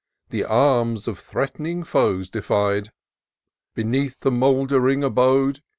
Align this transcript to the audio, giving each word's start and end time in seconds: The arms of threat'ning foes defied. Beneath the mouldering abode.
The 0.31 0.45
arms 0.45 1.07
of 1.07 1.19
threat'ning 1.19 1.83
foes 1.83 2.31
defied. 2.31 2.91
Beneath 3.75 4.21
the 4.21 4.31
mouldering 4.31 5.03
abode. 5.03 5.61